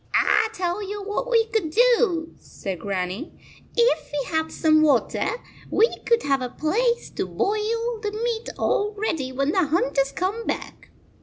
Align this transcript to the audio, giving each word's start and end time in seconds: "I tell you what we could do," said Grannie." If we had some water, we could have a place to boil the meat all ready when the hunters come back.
"I 0.15 0.49
tell 0.51 0.81
you 0.81 1.03
what 1.03 1.29
we 1.29 1.45
could 1.45 1.69
do," 1.69 2.33
said 2.39 2.79
Grannie." 2.79 3.37
If 3.77 4.11
we 4.11 4.35
had 4.35 4.51
some 4.51 4.81
water, 4.81 5.29
we 5.69 5.95
could 6.07 6.23
have 6.23 6.41
a 6.41 6.49
place 6.49 7.11
to 7.11 7.27
boil 7.27 7.99
the 8.01 8.11
meat 8.23 8.49
all 8.57 8.95
ready 8.97 9.31
when 9.31 9.51
the 9.51 9.67
hunters 9.67 10.11
come 10.11 10.47
back. 10.47 10.89